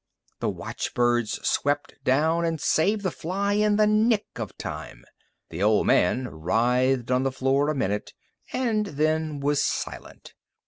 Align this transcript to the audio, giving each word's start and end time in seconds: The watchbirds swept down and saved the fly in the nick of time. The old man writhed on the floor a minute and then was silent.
The 0.39 0.49
watchbirds 0.49 1.47
swept 1.47 1.93
down 2.03 2.43
and 2.43 2.59
saved 2.59 3.03
the 3.03 3.11
fly 3.11 3.53
in 3.53 3.75
the 3.75 3.85
nick 3.85 4.25
of 4.37 4.57
time. 4.57 5.05
The 5.51 5.61
old 5.61 5.85
man 5.85 6.27
writhed 6.27 7.11
on 7.11 7.21
the 7.21 7.31
floor 7.31 7.69
a 7.69 7.75
minute 7.75 8.15
and 8.51 8.87
then 8.87 9.39
was 9.41 9.61
silent. 9.63 10.33